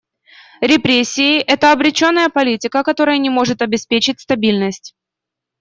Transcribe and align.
Репрессии— 0.61 1.37
это 1.47 1.71
обреченная 1.71 2.29
политика, 2.29 2.81
которая 2.81 3.19
не 3.19 3.29
может 3.29 3.61
обеспечить 3.61 4.19
стабильность. 4.19 4.95